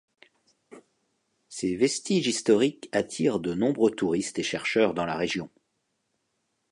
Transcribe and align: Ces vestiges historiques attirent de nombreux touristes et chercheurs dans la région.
Ces 1.47 1.75
vestiges 1.75 2.25
historiques 2.25 2.89
attirent 2.91 3.39
de 3.39 3.53
nombreux 3.53 3.91
touristes 3.91 4.39
et 4.39 4.43
chercheurs 4.43 4.95
dans 4.95 5.05
la 5.05 5.15
région. 5.15 5.47